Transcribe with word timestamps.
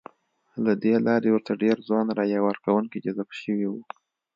ه 0.51 0.59
دې 0.83 0.95
لارې 1.07 1.29
ورته 1.31 1.53
ډېر 1.63 1.77
ځوان 1.87 2.07
رایه 2.17 2.39
ورکوونکي 2.47 2.97
جذب 3.05 3.29
شوي 3.41 3.67
وو. 3.69 3.81